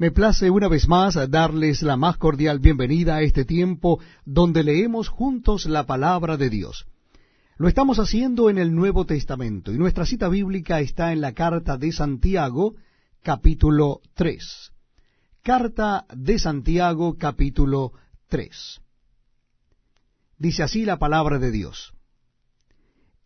Me 0.00 0.10
place 0.10 0.48
una 0.48 0.66
vez 0.66 0.88
más 0.88 1.18
darles 1.30 1.82
la 1.82 1.98
más 1.98 2.16
cordial 2.16 2.58
bienvenida 2.58 3.16
a 3.16 3.20
este 3.20 3.44
tiempo 3.44 4.00
donde 4.24 4.64
leemos 4.64 5.10
juntos 5.10 5.66
la 5.66 5.84
palabra 5.84 6.38
de 6.38 6.48
Dios. 6.48 6.86
Lo 7.58 7.68
estamos 7.68 7.98
haciendo 7.98 8.48
en 8.48 8.56
el 8.56 8.74
Nuevo 8.74 9.04
Testamento 9.04 9.74
y 9.74 9.76
nuestra 9.76 10.06
cita 10.06 10.30
bíblica 10.30 10.80
está 10.80 11.12
en 11.12 11.20
la 11.20 11.34
carta 11.34 11.76
de 11.76 11.92
Santiago, 11.92 12.76
capítulo 13.22 14.00
3. 14.14 14.72
Carta 15.42 16.06
de 16.16 16.38
Santiago, 16.38 17.18
capítulo 17.18 17.92
3. 18.28 18.80
Dice 20.38 20.62
así 20.62 20.86
la 20.86 20.98
palabra 20.98 21.38
de 21.38 21.50
Dios. 21.50 21.92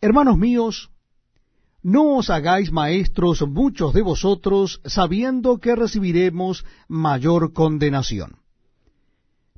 Hermanos 0.00 0.38
míos, 0.38 0.90
no 1.84 2.16
os 2.16 2.30
hagáis 2.30 2.72
maestros 2.72 3.42
muchos 3.42 3.92
de 3.92 4.00
vosotros, 4.00 4.80
sabiendo 4.86 5.58
que 5.58 5.76
recibiremos 5.76 6.64
mayor 6.88 7.52
condenación. 7.52 8.38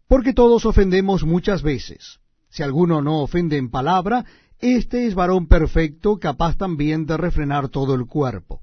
Porque 0.08 0.32
todos 0.34 0.66
ofendemos 0.66 1.22
muchas 1.24 1.62
veces. 1.62 2.18
Si 2.50 2.64
alguno 2.64 3.00
no 3.00 3.22
ofende 3.22 3.56
en 3.58 3.70
palabra, 3.70 4.24
éste 4.58 5.06
es 5.06 5.14
varón 5.14 5.46
perfecto, 5.46 6.18
capaz 6.18 6.56
también 6.56 7.06
de 7.06 7.16
refrenar 7.16 7.68
todo 7.68 7.94
el 7.94 8.06
cuerpo. 8.06 8.60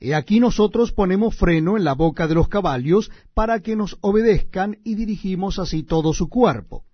He 0.00 0.14
aquí 0.14 0.40
nosotros 0.40 0.90
ponemos 0.90 1.36
freno 1.36 1.76
en 1.76 1.84
la 1.84 1.94
boca 1.94 2.26
de 2.26 2.34
los 2.34 2.48
caballos 2.48 3.08
para 3.34 3.60
que 3.60 3.76
nos 3.76 3.98
obedezcan 4.00 4.78
y 4.82 4.96
dirigimos 4.96 5.60
así 5.60 5.84
todo 5.84 6.12
su 6.12 6.28
cuerpo. 6.28 6.84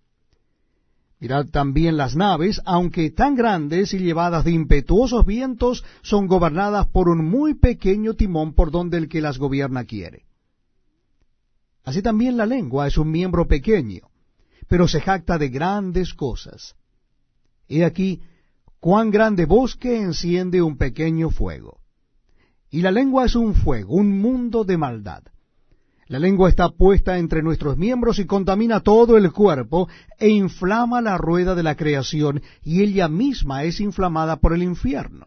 Mirad 1.18 1.46
también 1.46 1.96
las 1.96 2.14
naves, 2.14 2.60
aunque 2.66 3.10
tan 3.10 3.34
grandes 3.34 3.94
y 3.94 3.98
llevadas 3.98 4.44
de 4.44 4.50
impetuosos 4.50 5.24
vientos, 5.24 5.82
son 6.02 6.26
gobernadas 6.26 6.86
por 6.88 7.08
un 7.08 7.24
muy 7.24 7.54
pequeño 7.54 8.14
timón 8.14 8.52
por 8.52 8.70
donde 8.70 8.98
el 8.98 9.08
que 9.08 9.22
las 9.22 9.38
gobierna 9.38 9.84
quiere. 9.84 10.26
Así 11.84 12.02
también 12.02 12.36
la 12.36 12.44
lengua 12.44 12.86
es 12.86 12.98
un 12.98 13.10
miembro 13.10 13.46
pequeño, 13.46 14.10
pero 14.68 14.88
se 14.88 15.00
jacta 15.00 15.38
de 15.38 15.48
grandes 15.48 16.12
cosas. 16.12 16.74
He 17.68 17.84
aquí 17.84 18.20
cuán 18.78 19.10
grande 19.10 19.46
bosque 19.46 20.00
enciende 20.00 20.60
un 20.60 20.76
pequeño 20.76 21.30
fuego. 21.30 21.80
Y 22.70 22.82
la 22.82 22.90
lengua 22.90 23.24
es 23.24 23.36
un 23.36 23.54
fuego, 23.54 23.94
un 23.94 24.20
mundo 24.20 24.64
de 24.64 24.76
maldad. 24.76 25.22
La 26.08 26.20
lengua 26.20 26.48
está 26.48 26.68
puesta 26.68 27.18
entre 27.18 27.42
nuestros 27.42 27.76
miembros 27.76 28.20
y 28.20 28.26
contamina 28.26 28.80
todo 28.80 29.16
el 29.16 29.32
cuerpo 29.32 29.88
e 30.18 30.28
inflama 30.28 31.00
la 31.00 31.18
rueda 31.18 31.56
de 31.56 31.64
la 31.64 31.74
creación 31.74 32.42
y 32.62 32.82
ella 32.82 33.08
misma 33.08 33.64
es 33.64 33.80
inflamada 33.80 34.36
por 34.36 34.52
el 34.52 34.62
infierno. 34.62 35.26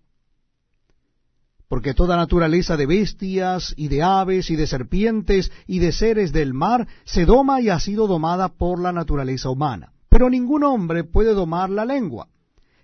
Porque 1.68 1.94
toda 1.94 2.16
naturaleza 2.16 2.78
de 2.78 2.86
bestias 2.86 3.74
y 3.76 3.90
de 3.90 4.04
aves 4.04 4.50
y 4.50 4.56
de 4.56 4.68
serpientes 4.68 5.52
y 5.68 5.80
de 5.80 5.92
seres 5.92 6.32
del 6.32 6.54
mar 6.54 6.88
se 7.04 7.26
doma 7.26 7.60
y 7.60 7.70
ha 7.70 7.80
sido 7.80 8.08
domada 8.08 8.48
por 8.48 8.80
la 8.80 8.94
naturaleza 8.94 9.50
humana. 9.50 9.92
Pero 10.08 10.30
ningún 10.30 10.64
hombre 10.64 11.04
puede 11.04 11.34
domar 11.34 11.70
la 11.70 11.84
lengua, 11.84 12.30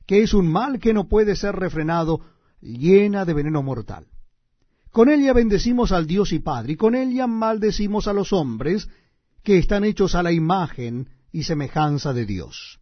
que 0.05 0.21
es 0.21 0.33
un 0.33 0.47
mal 0.51 0.79
que 0.79 0.93
no 0.93 1.07
puede 1.07 1.35
ser 1.37 1.55
refrenado, 1.55 2.19
llena 2.61 3.23
de 3.23 3.33
veneno 3.33 3.63
mortal. 3.63 4.05
Con 4.95 5.09
ella 5.09 5.33
bendecimos 5.33 5.91
al 5.91 6.07
Dios 6.07 6.31
y 6.31 6.39
Padre, 6.39 6.71
y 6.71 6.75
con 6.77 6.95
ella 6.95 7.27
maldecimos 7.27 8.07
a 8.07 8.13
los 8.13 8.31
hombres 8.31 8.87
que 9.43 9.57
están 9.57 9.83
hechos 9.83 10.15
a 10.15 10.23
la 10.23 10.31
imagen 10.31 11.09
y 11.33 11.43
semejanza 11.43 12.13
de 12.13 12.25
Dios. 12.25 12.79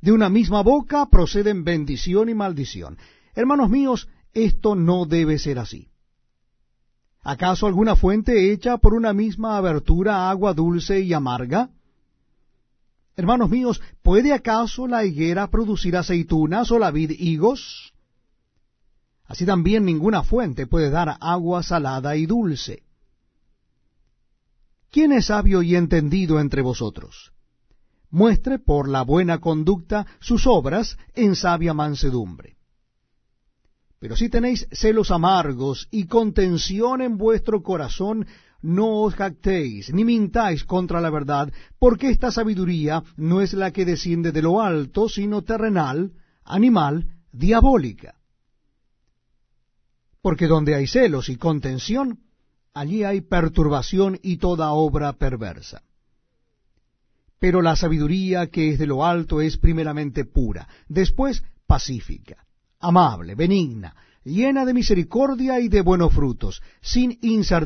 De 0.00 0.12
una 0.12 0.28
misma 0.28 0.62
boca 0.62 1.06
proceden 1.06 1.64
bendición 1.64 2.28
y 2.28 2.34
maldición. 2.34 2.96
Hermanos 3.34 3.70
míos, 3.70 4.08
esto 4.32 4.76
no 4.76 5.04
debe 5.04 5.40
ser 5.40 5.58
así. 5.58 5.88
¿Acaso 7.22 7.66
alguna 7.66 7.96
fuente 7.96 8.52
hecha 8.52 8.78
por 8.78 8.94
una 8.94 9.12
misma 9.12 9.56
abertura 9.56 10.30
agua 10.30 10.54
dulce 10.54 11.00
y 11.00 11.12
amarga? 11.12 11.70
Hermanos 13.16 13.50
míos, 13.50 13.82
¿puede 14.00 14.32
acaso 14.32 14.86
la 14.86 15.04
higuera 15.04 15.50
producir 15.50 15.96
aceitunas 15.96 16.70
o 16.70 16.78
la 16.78 16.92
vid 16.92 17.10
higos? 17.18 17.93
Así 19.26 19.46
también 19.46 19.84
ninguna 19.84 20.22
fuente 20.22 20.66
puede 20.66 20.90
dar 20.90 21.16
agua 21.20 21.62
salada 21.62 22.16
y 22.16 22.26
dulce. 22.26 22.82
¿Quién 24.90 25.12
es 25.12 25.26
sabio 25.26 25.62
y 25.62 25.74
entendido 25.74 26.38
entre 26.38 26.62
vosotros? 26.62 27.32
Muestre 28.10 28.58
por 28.58 28.88
la 28.88 29.02
buena 29.02 29.40
conducta 29.40 30.06
sus 30.20 30.46
obras 30.46 30.98
en 31.14 31.34
sabia 31.34 31.74
mansedumbre. 31.74 32.56
Pero 33.98 34.14
si 34.14 34.28
tenéis 34.28 34.68
celos 34.70 35.10
amargos 35.10 35.88
y 35.90 36.06
contención 36.06 37.00
en 37.00 37.16
vuestro 37.16 37.62
corazón, 37.62 38.26
no 38.60 39.00
os 39.00 39.14
jactéis, 39.14 39.92
ni 39.92 40.04
mintáis 40.04 40.64
contra 40.64 41.00
la 41.00 41.10
verdad, 41.10 41.52
porque 41.78 42.10
esta 42.10 42.30
sabiduría 42.30 43.02
no 43.16 43.40
es 43.40 43.54
la 43.54 43.72
que 43.72 43.84
desciende 43.84 44.30
de 44.30 44.42
lo 44.42 44.60
alto, 44.60 45.08
sino 45.08 45.42
terrenal, 45.42 46.12
animal, 46.44 47.08
diabólica 47.32 48.14
porque 50.24 50.46
donde 50.46 50.74
hay 50.74 50.86
celos 50.86 51.28
y 51.28 51.36
contención, 51.36 52.20
allí 52.72 53.04
hay 53.04 53.20
perturbación 53.20 54.18
y 54.22 54.38
toda 54.38 54.72
obra 54.72 55.12
perversa. 55.12 55.82
Pero 57.38 57.60
la 57.60 57.76
sabiduría 57.76 58.46
que 58.46 58.70
es 58.70 58.78
de 58.78 58.86
lo 58.86 59.04
alto 59.04 59.42
es 59.42 59.58
primeramente 59.58 60.24
pura, 60.24 60.66
después 60.88 61.44
pacífica, 61.66 62.46
amable, 62.80 63.34
benigna, 63.34 63.94
llena 64.24 64.64
de 64.64 64.72
misericordia 64.72 65.60
y 65.60 65.68
de 65.68 65.82
buenos 65.82 66.14
frutos, 66.14 66.62
sin 66.80 67.18
incertidumbre 67.20 67.54